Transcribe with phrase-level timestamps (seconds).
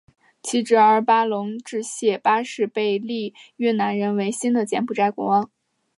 [0.41, 5.51] 其侄儿巴龙列谢八世被立越南人为新的柬埔寨国王。